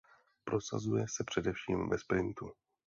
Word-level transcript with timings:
Prosazuje 0.45 1.05
se 1.07 1.23
především 1.23 1.89
ve 1.89 1.97
sprintu. 1.99 2.51